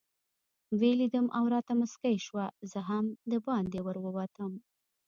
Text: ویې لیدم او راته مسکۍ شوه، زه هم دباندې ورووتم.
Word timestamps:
ویې 0.79 0.93
لیدم 0.99 1.25
او 1.37 1.43
راته 1.53 1.73
مسکۍ 1.81 2.15
شوه، 2.25 2.45
زه 2.71 2.79
هم 2.89 3.05
دباندې 3.31 3.79
ورووتم. 3.83 4.51